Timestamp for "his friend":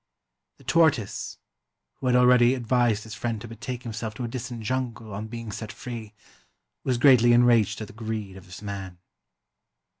3.03-3.39